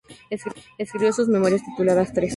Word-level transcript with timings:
Escribió 0.79 1.13
sus 1.13 1.27
memorias 1.27 1.61
tituladas 1.63 2.11
"Tres. 2.11 2.29